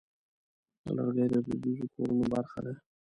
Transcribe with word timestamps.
لرګی 0.95 1.25
د 1.31 1.35
دودیزو 1.45 1.85
کورونو 1.93 2.25
برخه 2.33 2.59
ده. 2.65 2.73